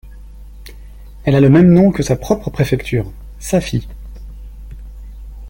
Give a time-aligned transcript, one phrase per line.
[1.25, 3.87] Elle a le même nom que sa propre préfecture, Safi.